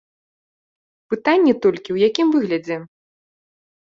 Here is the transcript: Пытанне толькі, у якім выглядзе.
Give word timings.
Пытанне 1.13 1.53
толькі, 1.65 1.89
у 1.97 2.01
якім 2.09 2.27
выглядзе. 2.37 2.79